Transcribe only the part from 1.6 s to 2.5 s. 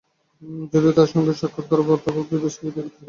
করার কথা ভাবলে আমি